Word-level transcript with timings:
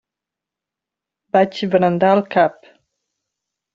Vaig 1.37 1.61
brandar 1.75 2.11
el 2.17 2.25
cap. 2.37 2.59